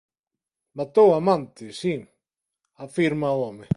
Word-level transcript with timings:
Matou 0.77 1.09
á 1.13 1.17
amante, 1.21 1.65
si 1.79 1.93
–afirma 2.03 3.29
o 3.37 3.39
home–. 3.45 3.69